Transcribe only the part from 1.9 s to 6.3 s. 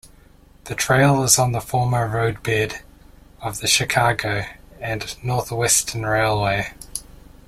roadbed of the Chicago and North Western